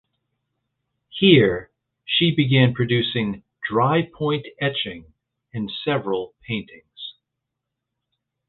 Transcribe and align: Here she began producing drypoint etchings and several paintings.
Here 1.11 1.69
she 2.05 2.33
began 2.35 2.73
producing 2.73 3.43
drypoint 3.71 4.45
etchings 4.59 5.05
and 5.53 5.71
several 5.85 6.33
paintings. 6.41 7.13